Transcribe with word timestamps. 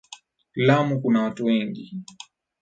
Lamu 0.55 1.01
kuna 1.01 1.21
watu 1.23 1.45
wengi. 1.45 2.01